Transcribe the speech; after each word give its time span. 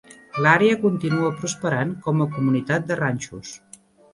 L'àrea 0.45 0.77
continua 0.85 1.29
prosperant 1.41 1.91
com 2.07 2.25
a 2.25 2.29
comunitat 2.39 2.89
de 2.89 2.99
ranxos. 3.05 3.53